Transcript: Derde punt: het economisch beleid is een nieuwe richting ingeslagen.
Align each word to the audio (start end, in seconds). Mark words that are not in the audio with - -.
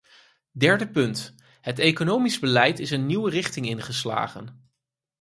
Derde 0.57 0.87
punt: 0.89 1.35
het 1.61 1.79
economisch 1.79 2.39
beleid 2.39 2.79
is 2.79 2.91
een 2.91 3.05
nieuwe 3.05 3.29
richting 3.29 3.65
ingeslagen. 3.67 4.69